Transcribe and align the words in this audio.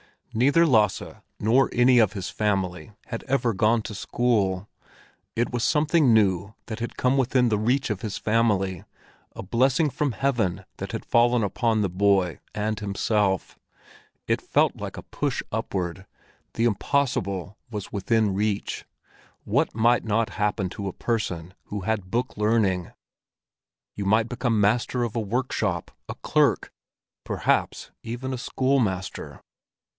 Neither 0.33 0.65
Lasse 0.65 1.17
nor 1.41 1.69
any 1.73 1.99
of 1.99 2.13
his 2.13 2.29
family 2.29 2.91
had 3.07 3.23
ever 3.25 3.53
gone 3.53 3.81
to 3.83 3.93
school; 3.93 4.67
it 5.35 5.51
was 5.51 5.63
something 5.63 6.13
new 6.13 6.55
that 6.67 6.79
had 6.79 6.95
come 6.97 7.17
within 7.17 7.49
the 7.49 7.57
reach 7.59 7.89
of 7.89 8.01
his 8.01 8.17
family, 8.17 8.85
a 9.35 9.43
blessing 9.43 9.89
from 9.91 10.13
Heaven 10.13 10.63
that 10.77 10.93
had 10.93 11.05
fallen 11.05 11.43
upon 11.43 11.81
the 11.81 11.89
boy 11.89 12.39
and 12.55 12.79
himself. 12.79 13.59
It 14.25 14.41
felt 14.41 14.77
like 14.77 14.95
a 14.97 15.03
push 15.03 15.43
upward; 15.51 16.07
the 16.53 16.63
impossible 16.63 17.57
was 17.69 17.91
within 17.91 18.33
reach; 18.33 18.85
what 19.43 19.75
might 19.75 20.05
not 20.05 20.31
happen 20.31 20.69
to 20.69 20.87
a 20.87 20.93
person 20.93 21.53
who 21.65 21.81
had 21.81 22.09
book 22.09 22.37
learning! 22.37 22.91
You 23.95 24.05
might 24.05 24.29
become 24.29 24.59
master 24.61 25.03
of 25.03 25.15
a 25.15 25.19
workshop, 25.21 25.91
a 26.07 26.15
clerk, 26.15 26.71
perhaps 27.25 27.91
even 28.01 28.33
a 28.33 28.37
schoolmaster. 28.39 29.41